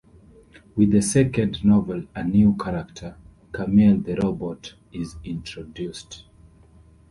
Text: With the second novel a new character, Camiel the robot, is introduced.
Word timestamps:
With 0.75 0.93
the 0.93 1.01
second 1.03 1.63
novel 1.63 2.07
a 2.15 2.23
new 2.23 2.55
character, 2.57 3.17
Camiel 3.53 3.99
the 4.03 4.15
robot, 4.15 4.73
is 4.91 5.13
introduced. 5.23 6.23